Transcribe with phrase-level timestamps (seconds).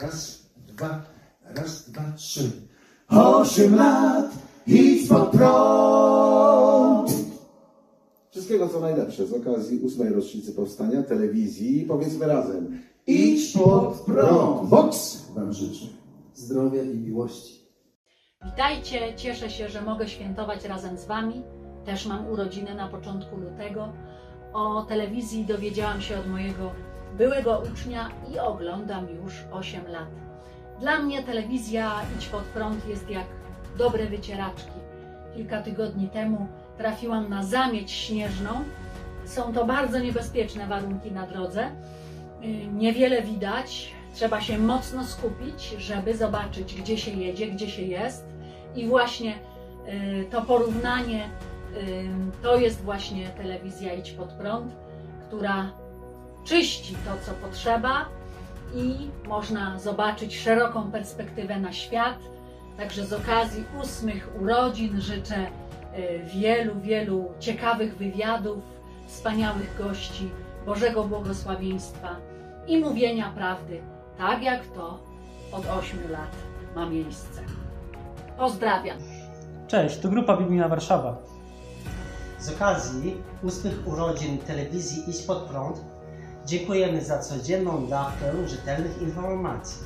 [0.00, 1.02] raz, dwa,
[1.44, 2.50] raz, dwa, trzy.
[3.08, 4.30] Osiem lat,
[4.66, 7.10] idź pod prąd.
[8.30, 11.84] Wszystkiego co najlepsze z okazji ósmej rocznicy powstania telewizji.
[11.88, 12.82] Powiedzmy razem.
[13.06, 14.68] Idź pod prąd.
[14.68, 15.86] Box Wam życzę.
[16.34, 17.58] Zdrowia i miłości.
[18.44, 21.42] Witajcie, cieszę się, że mogę świętować razem z Wami.
[21.84, 23.92] Też mam urodziny na początku lutego.
[24.52, 26.70] O telewizji dowiedziałam się od mojego
[27.16, 30.08] byłego ucznia i oglądam już 8 lat.
[30.80, 33.26] Dla mnie telewizja Idź pod prąd jest jak
[33.78, 34.78] dobre wycieraczki.
[35.34, 36.46] Kilka tygodni temu
[36.78, 38.50] trafiłam na zamieć śnieżną.
[39.24, 41.70] Są to bardzo niebezpieczne warunki na drodze.
[42.44, 48.24] Y, Niewiele widać, trzeba się mocno skupić, żeby zobaczyć, gdzie się jedzie, gdzie się jest.
[48.76, 49.34] I właśnie
[49.88, 52.08] y, to porównanie y,
[52.42, 54.72] to jest właśnie telewizja Idź pod prąd,
[55.28, 55.70] która
[56.44, 58.04] czyści to, co potrzeba
[58.74, 62.18] i można zobaczyć szeroką perspektywę na świat.
[62.76, 65.46] Także z okazji ósmych urodzin życzę
[65.98, 68.58] y, wielu, wielu ciekawych wywiadów,
[69.06, 70.30] wspaniałych gości,
[70.66, 72.16] Bożego błogosławieństwa
[72.66, 73.80] i mówienia prawdy,
[74.18, 74.98] tak jak to
[75.52, 76.36] od 8 lat
[76.76, 77.40] ma miejsce.
[78.38, 78.98] Pozdrawiam.
[79.68, 81.16] Cześć, to Grupa Biblijna Warszawa.
[82.38, 85.80] Z okazji ósmych urodzin telewizji Idź Pod Prąd
[86.48, 89.82] dziękujemy za codzienną dawkę rzetelnych informacji.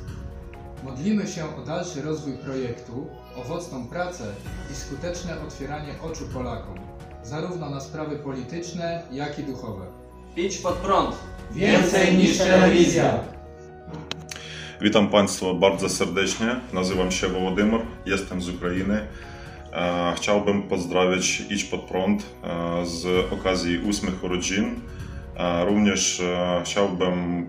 [0.85, 3.07] Modlimy się o dalszy rozwój projektu,
[3.37, 4.25] owocną pracę
[4.73, 6.75] i skuteczne otwieranie oczu Polakom,
[7.23, 9.87] zarówno na sprawy polityczne, jak i duchowe.
[10.37, 11.17] Idź pod prąd.
[11.51, 13.21] Więcej niż telewizja.
[14.81, 16.61] Witam Państwa bardzo serdecznie.
[16.73, 19.07] Nazywam się Wołodymyr, jestem z Ukrainy.
[19.73, 24.81] E, Chciałbym pozdrowić Idź pod prąd e, z okazji ósmych urodzin.
[25.67, 27.47] Również e, chciałbym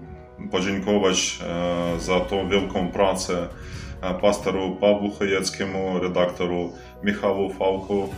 [0.51, 3.47] podziękować e, za tą wielką pracę
[4.01, 6.73] e, pastoru Pawłu Chojeckiemu, redaktoru
[7.03, 8.09] Michału Fałku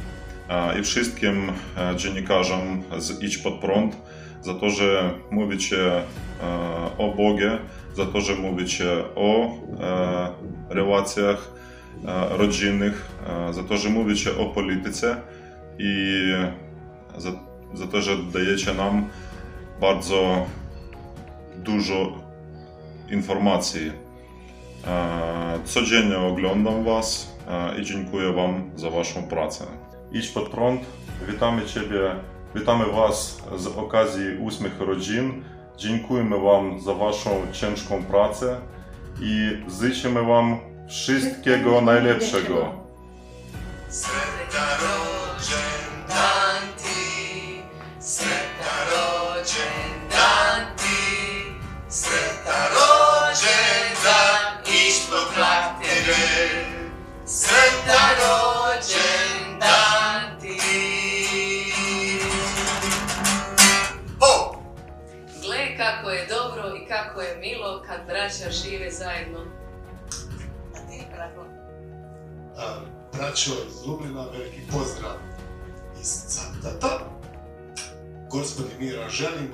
[0.80, 1.52] i wszystkim
[1.96, 3.98] dziennikarzom z Idź pod prąd
[4.42, 5.78] za to, że mówicie
[6.98, 7.58] o Bogie,
[7.94, 9.50] za to, że mówicie o
[10.70, 11.52] relacjach
[12.30, 13.12] rodzinnych,
[13.52, 15.22] za to, że mówicie o polityce
[15.80, 16.22] i
[17.18, 17.32] za,
[17.74, 19.10] za to, że dajecie nam
[19.82, 20.46] bardzo
[21.56, 22.14] dużo
[23.10, 23.92] informacji.
[24.88, 29.66] E, Codziennie oglądam Was e, i dziękuję Wam za Waszą pracę.
[30.12, 30.82] Idź pod prąd.
[31.28, 32.16] Witamy Ciebie,
[32.56, 35.44] witamy Was z okazji ósmych rodzin.
[35.78, 38.62] Dziękujemy Wam za Waszą ciężką pracę
[39.22, 42.72] i życzymy Wam wszystkiego najlepszego.
[43.90, 45.05] Sretan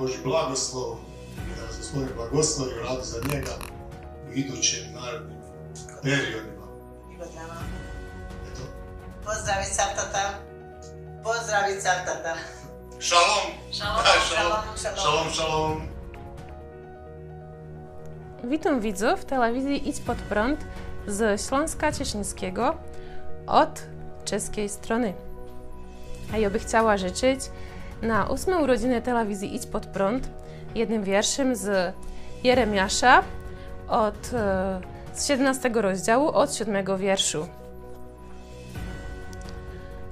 [0.01, 0.97] Boži blagoslov
[1.37, 3.51] i da vas Gospodin blagoslovi u radu za njega
[4.29, 5.37] u idućim narednim
[6.03, 6.65] periodima.
[7.11, 7.59] I Gordana.
[8.51, 8.61] Eto,
[9.25, 10.23] Pozdravi Cartata.
[11.23, 12.35] Pozdravi Cartata.
[12.99, 13.45] šalom!
[13.71, 14.97] Šalom, Da, šalom, šalom.
[14.97, 15.81] Šalom, šalom!
[18.43, 20.59] Witam widzów telewizji Idź Pod Prąd
[21.07, 22.77] z Śląska Cieszyńskiego
[23.47, 23.81] od
[24.25, 25.13] czeskiej strony.
[26.33, 27.39] A ja by chciała życzyć
[28.01, 30.29] na ósme urodziny telewizji Idź Pod Prąd
[30.75, 31.93] jednym wierszem z
[32.43, 33.23] Jeremiasza
[33.87, 34.81] od, e,
[35.13, 37.47] z 17 rozdziału, od 7 wierszu.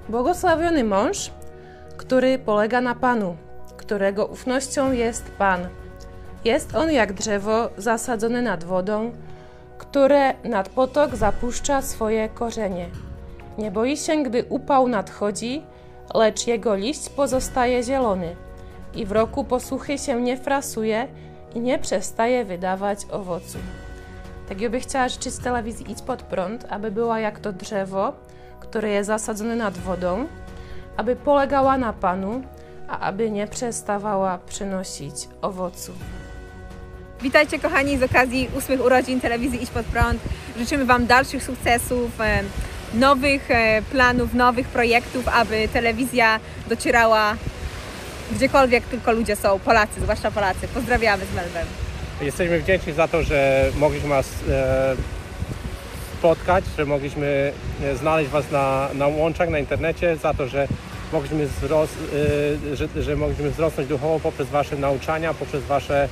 [0.09, 1.31] Błogosławiony mąż,
[1.97, 3.36] który polega na Panu,
[3.77, 5.68] którego ufnością jest Pan.
[6.45, 9.12] Jest on jak drzewo zasadzone nad wodą,
[9.77, 12.89] które nad potok zapuszcza swoje korzenie.
[13.57, 15.63] Nie boi się, gdy upał nadchodzi,
[16.14, 18.36] lecz jego liść pozostaje zielony
[18.96, 21.08] i w roku posłuchy się nie frasuje
[21.56, 23.58] i nie przestaje wydawać owocu.
[24.50, 28.14] Tak ja by chciała życzyć telewizji Idź Pod Prąd, aby była jak to drzewo,
[28.60, 30.26] które jest zasadzone nad wodą,
[30.98, 32.42] aby polegała na Panu,
[32.88, 35.92] a aby nie przestawała przynosić owocu.
[37.22, 40.22] Witajcie kochani z okazji ósmych urodzin telewizji Idź Pod Prąd.
[40.58, 42.12] Życzymy Wam dalszych sukcesów,
[42.94, 46.39] nowych e, planów, nowych projektów, aby telewizja
[46.69, 47.36] docierała
[48.31, 50.68] gdziekolwiek tylko ludzie są, Polacy, zwłaszcza Polacy.
[50.74, 51.68] Pozdrawiamy z Melbem.
[52.21, 54.95] Jesteśmy wdzięczni za to, że mogliśmy Was e,
[56.19, 57.51] spotkać, że mogliśmy
[57.83, 60.68] e, znaleźć Was na, na łączach, na internecie, za to, że
[61.13, 61.89] mogliśmy, wzros,
[62.74, 66.07] że, że mogliśmy wzrosnąć duchowo poprzez Wasze nauczania, poprzez Wasze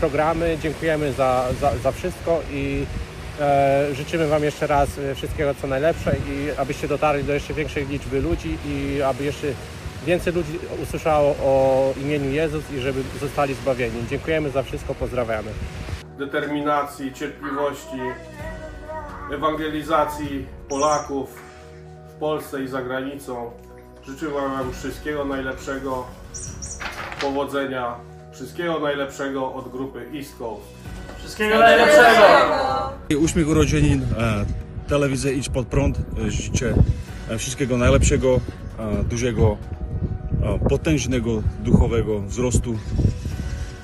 [0.00, 0.58] programy.
[0.62, 2.86] Dziękujemy za, za, za wszystko i
[3.92, 8.20] życzymy Wam jeszcze raz e, wszystkiego co najlepsze i abyście dotarli do jeszcze większej liczby
[8.20, 9.46] ludzi i aby jeszcze
[10.06, 14.06] więcej ludzi usłyszało o imieniu Jezus i żeby zostali zbawieni.
[14.10, 15.50] Dziękujemy za wszystko, pozdrawiamy.
[16.18, 18.00] determinacji, cierpliwości,
[19.32, 21.42] ewangelizacji Polaków
[22.08, 23.50] w Polsce i za granicą.
[24.06, 26.06] Życzę Wam wszystkiego najlepszego,
[27.20, 27.94] powodzenia,
[28.32, 30.93] wszystkiego najlepszego od grupy East Coast.
[31.24, 32.22] Wszystkiego najlepszego!
[33.20, 34.44] Uśmiech urodzin, e,
[34.88, 35.98] telewizja Idź Pod Prąd.
[35.98, 36.74] E, Życzę
[37.28, 38.40] e, wszystkiego najlepszego,
[39.10, 39.56] dużego,
[40.68, 42.78] potężnego duchowego wzrostu.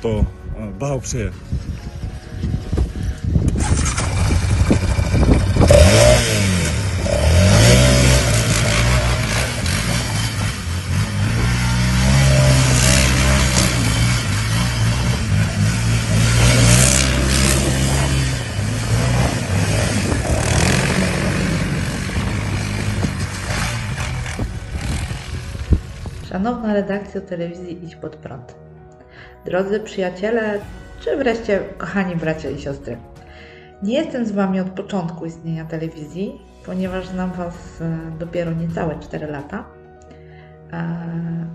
[0.02, 0.25] To
[0.78, 1.31] Bałprze.
[26.31, 28.55] Szanowna redakcja telewizji Idź Pod Prąd.
[29.44, 30.59] Drodzy przyjaciele,
[31.00, 32.97] czy wreszcie kochani bracia i siostry.
[33.82, 39.27] Nie jestem z Wami od początku istnienia telewizji, ponieważ znam Was e, dopiero niecałe 4
[39.27, 39.65] lata.
[40.73, 40.97] E,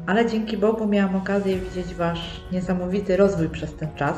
[0.07, 4.17] Ale dzięki Bogu miałam okazję widzieć Wasz niesamowity rozwój przez ten czas.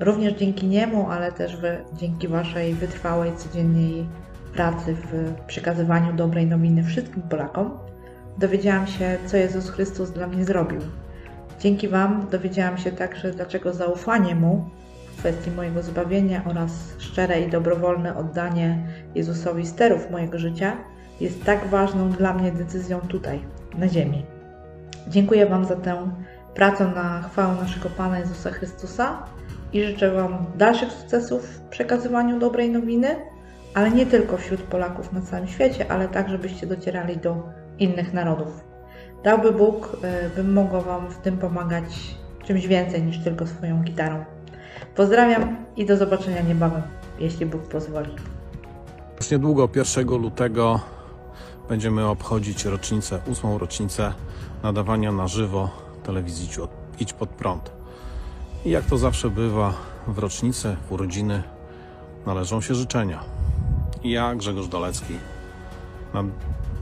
[0.00, 1.56] Również dzięki niemu, ale też
[1.92, 4.06] dzięki Waszej wytrwałej, codziennej
[4.54, 7.91] pracy w przekazywaniu dobrej nowiny wszystkim Polakom,
[8.38, 10.80] dowiedziałam się, co Jezus Chrystus dla mnie zrobił.
[11.60, 14.64] Dzięki Wam dowiedziałam się także, dlaczego zaufanie Mu
[15.12, 20.76] w kwestii mojego zbawienia oraz szczere i dobrowolne oddanie Jezusowi sterów mojego życia
[21.20, 23.40] jest tak ważną dla mnie decyzją tutaj,
[23.78, 24.26] na ziemi.
[25.08, 26.10] Dziękuję Wam za tę
[26.54, 29.22] pracę na chwałę naszego Pana Jezusa Chrystusa
[29.72, 33.08] i życzę Wam dalszych sukcesów w przekazywaniu dobrej nowiny,
[33.74, 37.42] ale nie tylko wśród Polaków na całym świecie, ale tak, żebyście docierali do
[37.82, 38.64] innych narodów.
[39.24, 39.96] Dałby Bóg,
[40.26, 41.84] y, bym mogła Wam w tym pomagać
[42.46, 44.24] czymś więcej niż tylko swoją gitarą.
[44.96, 46.82] Pozdrawiam i do zobaczenia niebawem,
[47.18, 48.10] jeśli Bóg pozwoli.
[49.18, 50.80] Już niedługo, 1 lutego,
[51.68, 54.12] będziemy obchodzić rocznicę, ósmą rocznicę
[54.62, 55.70] nadawania na żywo
[56.02, 56.48] telewizji
[57.00, 57.72] Idź Pod Prąd.
[58.64, 59.74] I jak to zawsze bywa,
[60.06, 61.42] w rocznicę, w urodziny
[62.26, 63.20] należą się życzenia.
[64.02, 65.14] I ja, Grzegorz Dolecki,
[66.14, 66.24] na,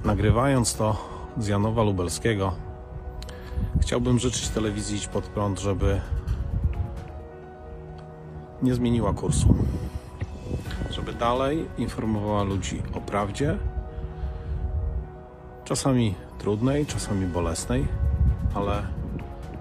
[0.05, 0.97] nagrywając to
[1.39, 2.53] z Janowa Lubelskiego,
[3.81, 6.01] chciałbym życzyć telewizji Idź Pod Prąd, żeby
[8.63, 9.55] nie zmieniła kursu
[11.01, 13.59] żeby dalej informowała ludzi o prawdzie,
[15.65, 17.87] czasami trudnej, czasami bolesnej,
[18.55, 18.83] ale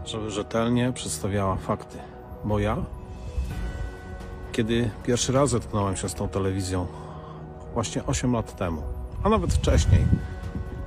[0.05, 1.97] żeby rzetelnie przedstawiała fakty.
[2.45, 2.77] Bo ja,
[4.51, 6.87] kiedy pierwszy raz zetknąłem się z tą telewizją,
[7.73, 8.81] właśnie 8 lat temu,
[9.23, 10.05] a nawet wcześniej,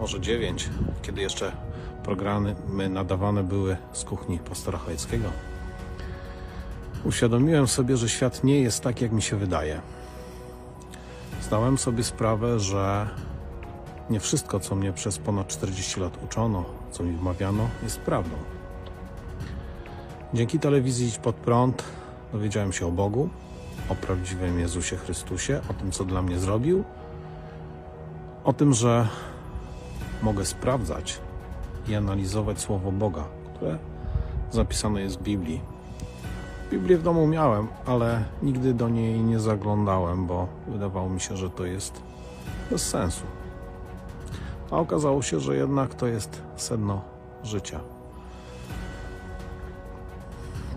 [0.03, 0.69] może 9,
[1.03, 1.53] kiedy jeszcze
[2.05, 2.55] programy
[2.91, 5.29] nadawane były z kuchni pastora Chojeckiego,
[7.05, 9.81] uświadomiłem sobie, że świat nie jest tak, jak mi się wydaje.
[11.43, 13.09] Zdałem sobie sprawę, że
[14.11, 18.37] nie wszystko, co mnie przez ponad 40 lat uczono, co mi wmawiano, jest prawdą.
[20.35, 21.85] Dzięki telewizji Idź Pod Prąd
[22.33, 23.29] dowiedziałem się o Bogu,
[23.89, 26.85] o prawdziwym Jezusie Chrystusie, o tym, co dla mnie zrobił,
[28.45, 29.09] o tym, że
[30.23, 31.21] mogę sprawdzać
[31.89, 33.25] i analizować Słowo Boga,
[33.55, 33.79] które
[34.51, 35.61] zapisane jest w Biblii.
[36.71, 41.51] Biblię w domu miałem, ale nigdy do niej nie zaglądałem, bo wydawało mi się, że
[41.51, 42.03] to jest
[42.71, 43.25] bez sensu.
[44.71, 47.03] A okazało się, że jednak to jest sedno
[47.45, 47.81] życia.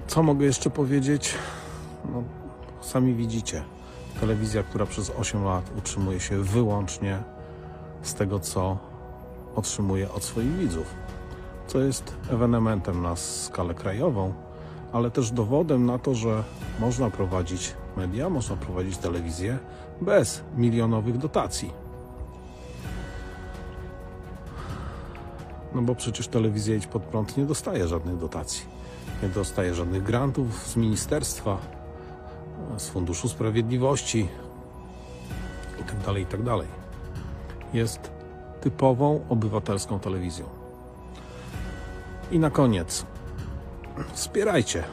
[0.07, 1.35] Co mogę jeszcze powiedzieć?
[2.13, 2.23] No,
[2.81, 3.63] sami widzicie.
[4.19, 7.19] Telewizja, która przez 8 lat utrzymuje się wyłącznie
[8.01, 8.77] z tego, co
[9.55, 10.85] otrzymuje od swoich widzów,
[11.67, 14.33] co jest ewenementem na skalę krajową,
[14.93, 16.43] ale też dowodem na to, że
[16.79, 19.57] można prowadzić media, można prowadzić telewizję
[20.01, 21.85] bez milionowych dotacji.
[25.75, 28.65] No bo przecież telewizja Idź Pod Prąd nie dostaje żadnych dotacji.
[29.23, 31.57] Nie dostaje żadnych grantów z ministerstwa,
[32.77, 34.27] z Funduszu Sprawiedliwości
[35.77, 36.19] itd.
[36.19, 36.57] itd.
[37.73, 38.14] Jest
[38.65, 40.45] typową obywatelską telewizją.
[42.31, 43.05] I na koniec
[44.13, 44.83] wspierajcie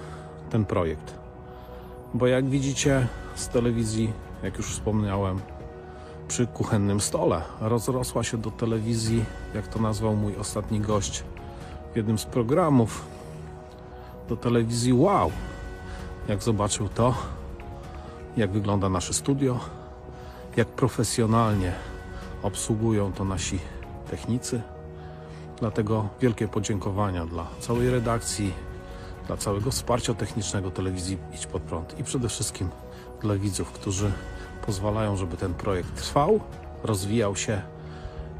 [0.50, 1.14] ten projekt,
[2.14, 4.12] bo jak widzicie z telewizji
[4.43, 5.41] jak już wspomniałem,
[6.29, 7.43] przy kuchennym stole.
[7.61, 9.25] Rozrosła się do telewizji,
[9.55, 11.25] jak to nazwał mój ostatni gość
[11.93, 13.05] w jednym z programów,
[14.29, 15.31] do telewizji wow.
[16.29, 17.14] Jak zobaczył to,
[18.37, 19.61] jak wygląda nasze studio,
[20.57, 21.73] jak profesjonalnie
[22.42, 23.58] obsługują to nasi
[24.11, 24.62] technicy.
[25.61, 28.52] Dlatego wielkie podziękowania dla całej redakcji,
[29.26, 32.68] dla całego wsparcia technicznego telewizji Idź Pod Prąd i przede wszystkim
[33.20, 34.12] dla widzów, którzy
[34.66, 36.40] pozwalają, żeby ten projekt trwał,
[36.82, 37.62] rozwijał się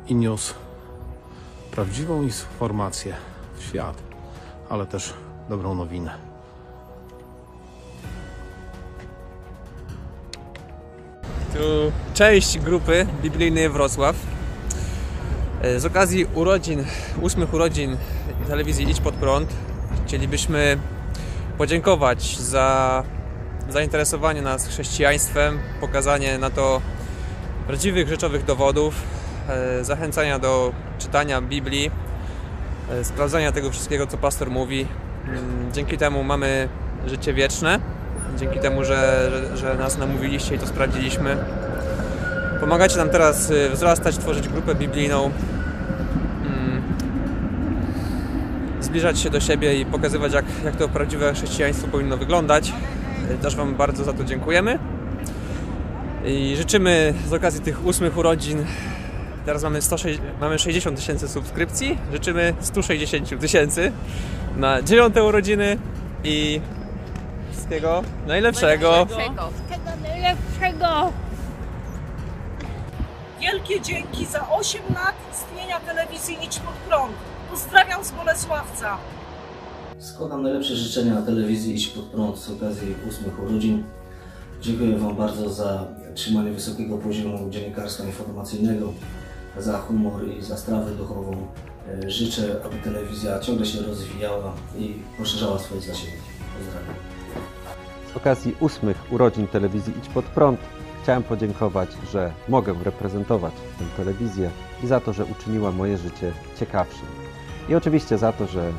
[0.09, 0.55] i niósł
[1.71, 3.17] prawdziwą informację
[3.57, 4.03] w świat,
[4.69, 5.15] ale też
[5.49, 6.32] dobrą nowinę.
[11.53, 14.17] Tu część grupy biblijnej Wrocław.
[15.63, 16.85] E, Z okazji urodzin,
[17.21, 17.97] ósmych urodzin
[18.49, 19.51] telewizji Idź Pod Prąd
[20.07, 20.79] chcielibyśmy
[21.59, 23.03] podziękować za
[23.69, 26.81] zainteresowanie nas chrześcijaństwem, pokazanie na to
[27.67, 28.95] prawdziwych, rzeczowych dowodów,
[29.49, 31.91] e, zachęcania do czytania Biblii,
[32.91, 34.87] e, sprawdzania tego wszystkiego, co pastor mówi.
[35.27, 36.69] Mm, Dzięki temu mamy
[37.07, 37.81] życie wieczne,
[38.39, 41.37] dzięki temu, że, że, że nas namówiliście i to sprawdziliśmy.
[42.61, 45.31] Pomagacie nam teraz y, wzrastać, tworzyć grupę biblijną,
[46.45, 46.83] mm,
[48.81, 52.73] zbliżać się do siebie i pokazywać, jak, jak to prawdziwe chrześcijaństwo powinno wyglądać.
[53.31, 54.79] Y, Też Wam bardzo za to dziękujemy.
[56.25, 58.65] I życzymy z okazji tych ósmych urodzin,
[59.47, 63.93] teraz mamy, 106, mamy 60 tysięcy subskrypcji, życzymy 160 tysięcy
[64.57, 65.79] na dziewiąte urodziny
[66.25, 66.61] i
[67.53, 69.07] wszystkiego najlepszego.
[69.07, 71.13] Wszystkiego najlepszego.
[73.41, 77.13] Wielkie dzięki za 8 lat istnienia telewizji Idź Pod Prąd.
[77.51, 78.99] Pozdrawiam z Bolesławca.
[79.99, 83.85] Składam najlepsze życzenia na telewizji Idź Pod Prąd z okazji ósmych urodzin.
[84.61, 88.93] Dziękuję Wam bardzo za trzymanie wysokiego poziomu dziennikarstwa informacyjnego,
[89.59, 91.47] za humor i za strawę duchową.
[92.05, 96.17] E, Życzę, aby telewizja ciągle się rozwijała i poszerzała swoje zasięgi.
[96.59, 97.12] Pozdrawiam.
[98.13, 100.61] Z okazji ósmych urodzin telewizji Idź Pod Prąd
[101.03, 104.51] chciałem podziękować, że mogę reprezentować tę telewizję
[104.85, 107.07] i za to, że uczyniła moje życie ciekawszym.
[107.69, 108.73] I oczywiście za to, że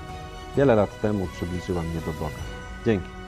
[0.58, 2.36] wiele lat temu przybliżyła mnie do Boga.
[2.86, 3.23] Dzięki.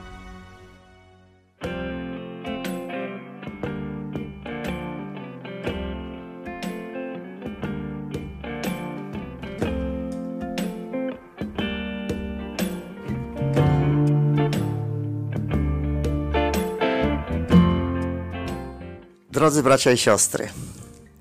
[19.36, 20.48] Drodzy bracia i siostry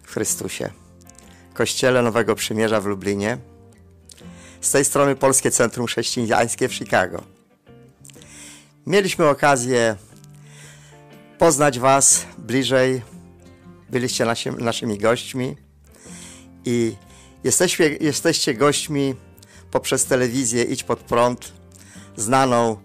[0.03, 0.69] w Chrystusie,
[1.53, 3.37] Kościele Nowego Przymierza w Lublinie,
[4.61, 7.23] z tej strony Polskie Centrum Chrześcijańskie w Chicago.
[8.85, 9.95] Mieliśmy okazję
[11.37, 13.01] poznać Was bliżej,
[13.89, 15.57] byliście nasi, naszymi gośćmi
[16.65, 16.95] i
[17.43, 19.15] jesteście, jesteście gośćmi
[19.71, 21.53] poprzez telewizję Idź Pod Prąd,
[22.17, 22.77] znaną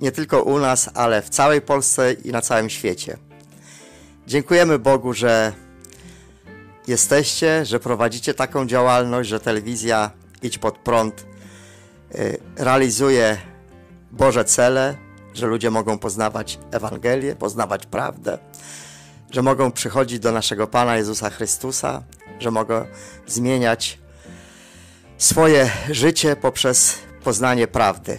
[0.00, 3.16] nie tylko u nas, ale w całej Polsce i na całym świecie.
[4.26, 5.52] Dziękujemy Bogu, że
[6.88, 10.10] jesteście, że prowadzicie taką działalność, że telewizja
[10.42, 11.26] Idź Pod Prąd
[12.14, 13.38] y, realizuje
[14.12, 14.96] Boże cele,
[15.34, 18.38] że ludzie mogą poznawać Ewangelię, poznawać prawdę,
[19.30, 22.02] że mogą przychodzić do naszego Pana Jezusa Chrystusa,
[22.40, 22.86] że mogą
[23.26, 23.98] zmieniać
[25.18, 28.18] swoje życie poprzez poznanie prawdy.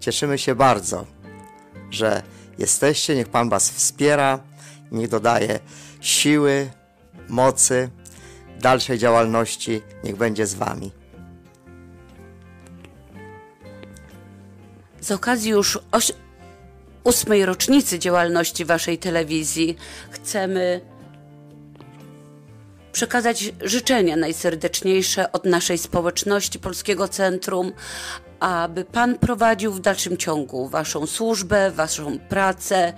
[0.00, 1.06] Cieszymy się bardzo,
[1.90, 2.22] że
[2.58, 4.51] jesteście, niech Pan Was wspiera,
[4.92, 5.60] niech dodaje
[6.00, 6.70] siły,
[7.28, 7.90] mocy,
[8.60, 10.92] dalszej działalności, niech będzie z Wami.
[15.00, 16.12] Z okazji już oś-
[17.04, 19.76] ósmej rocznicy działalności Waszej telewizji
[20.10, 20.80] chcemy
[22.92, 27.72] przekazać życzenia najserdeczniejsze od naszej społeczności Polskiego Centrum,
[28.42, 32.92] aby Pan prowadził w dalszym ciągu Waszą służbę, Waszą pracę,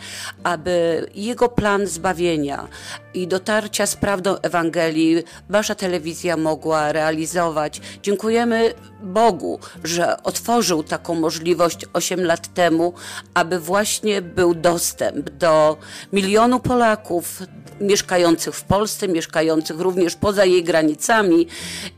[0.45, 2.69] aby Jego plan zbawienia
[3.15, 7.81] i dotarcia z prawdą Ewangelii Wasza telewizja mogła realizować.
[8.03, 12.93] Dziękujemy Bogu, że otworzył taką możliwość 8 lat temu,
[13.35, 15.77] aby właśnie był dostęp do
[16.13, 17.43] milionu Polaków
[17.81, 21.47] mieszkających w Polsce, mieszkających również poza jej granicami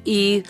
[0.04, 0.42] i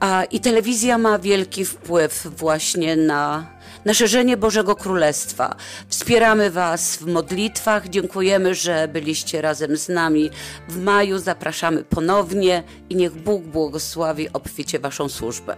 [0.00, 3.46] a, I telewizja ma wielki wpływ właśnie na,
[3.84, 5.56] na szerzenie Bożego Królestwa.
[5.88, 7.88] Wspieramy Was w modlitwach.
[7.88, 10.30] Dziękujemy, że byliście razem z nami
[10.68, 11.18] w maju.
[11.18, 15.56] Zapraszamy ponownie i niech Bóg błogosławi obficie Waszą służbę.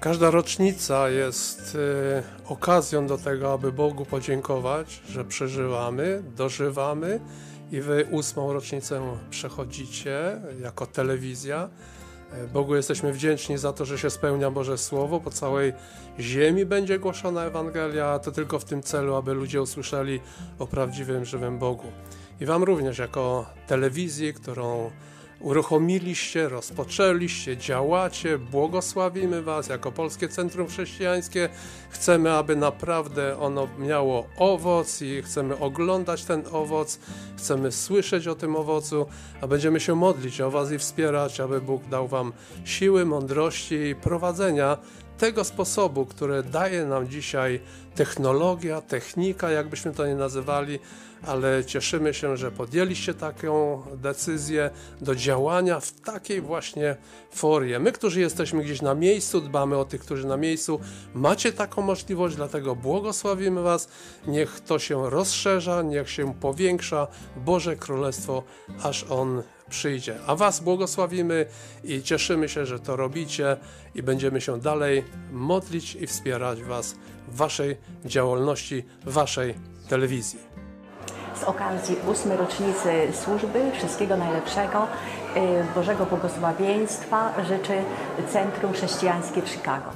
[0.00, 7.20] Każda rocznica jest y, okazją do tego, aby Bogu podziękować, że przeżywamy, dożywamy
[7.72, 11.68] i wy ósmą rocznicę przechodzicie jako telewizja.
[12.32, 15.20] E, Bogu jesteśmy wdzięczni za to, że się spełnia Boże Słowo.
[15.20, 15.72] Po całej
[16.20, 20.20] ziemi będzie głoszona Ewangelia, a to tylko w tym celu, aby ludzie usłyszeli
[20.58, 21.92] o prawdziwym, żywym Bogu.
[22.40, 24.90] I Wam również, jako telewizji, którą
[25.42, 31.48] uruchomiliście, rozpoczęliście, działacie, błogosławimy Was jako Polskie Centrum Chrześcijańskie.
[31.90, 36.98] Chcemy, aby naprawdę ono miało owoc i chcemy oglądać ten owoc,
[37.36, 39.06] chcemy słyszeć o tym owocu,
[39.40, 42.32] a będziemy się modlić o Was i wspierać, aby Bóg dał Wam
[42.64, 44.78] siły, mądrości i prowadzenia
[45.22, 47.60] tego sposobu, który daje nam dzisiaj
[47.94, 50.78] technologia, technika, jakbyśmy to nie nazywali,
[51.26, 56.96] ale cieszymy się, że podjęliście taką decyzję do działania w takiej właśnie
[57.30, 57.78] formie.
[57.78, 60.80] My, którzy jesteśmy gdzieś na miejscu, dbamy o tych, którzy na miejscu,
[61.14, 63.88] macie taką możliwość, dlatego błogosławimy Was.
[64.26, 68.42] Niech to się rozszerza, niech się powiększa Boże Królestwo,
[68.82, 70.14] aż On przyjdzie.
[70.26, 71.46] A Was błogosławimy
[71.84, 73.56] i cieszymy się, że to robicie
[73.94, 76.94] i będziemy się dalej modlić i wspierać Was
[77.28, 79.54] w Waszej działalności, w Waszej
[79.88, 80.38] telewizji.
[81.40, 82.90] Z okazji ósmej rocznicy
[83.24, 84.86] służby wszystkiego najlepszego,
[85.36, 87.76] y, Bożego błogosławieństwa życzy
[88.32, 89.90] Centrum Chrześcijańskie w Chicago.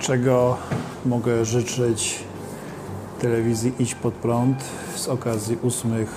[0.00, 0.56] Czego
[1.06, 2.24] mogę życzyć
[3.20, 4.64] telewizji Idź Pod Prąd
[4.96, 6.10] z okazji ósmych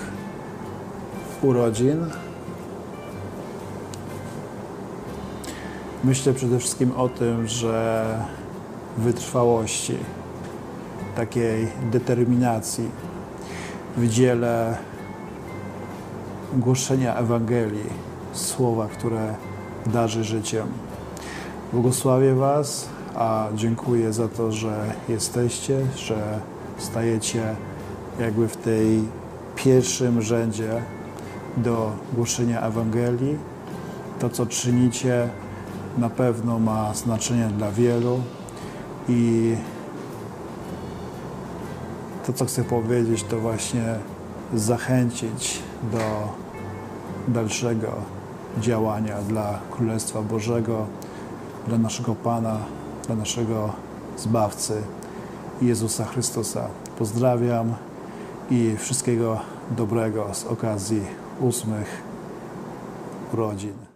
[1.42, 2.10] urodzin?
[6.04, 8.04] Myślę przede wszystkim o tym, że
[8.98, 9.96] wytrwałości,
[11.16, 12.88] takiej determinacji
[13.96, 14.76] w dziele
[16.52, 17.90] głoszenia Ewangelii,
[18.32, 19.34] słowa, które
[19.86, 20.66] darzy życiem.
[21.72, 26.38] Błogosławię Was, a dziękuję za to, że jesteście, że
[26.78, 27.42] stajecie
[28.20, 29.02] jakby w tej
[29.56, 30.82] pierwszym rzędzie
[31.56, 33.36] do głoszenia Ewangelii.
[34.18, 35.28] To, co czynicie,
[35.98, 38.20] na pewno ma znaczenie dla wielu
[39.08, 39.54] i
[42.26, 43.94] to, co chcę powiedzieć, to właśnie
[44.54, 45.58] zachęcić
[45.92, 46.28] do
[47.28, 47.92] dalszego
[48.60, 50.86] działania dla Królestwa Bożego,
[51.68, 52.58] dla naszego Pana,
[53.06, 53.72] dla naszego
[54.16, 54.82] Zbawcy
[55.62, 56.68] Jezusa Chrystusa.
[56.98, 57.74] Pozdrawiam
[58.50, 61.02] i wszystkiego dobrego z okazji
[61.40, 62.02] ósmych
[63.32, 63.93] urodzin.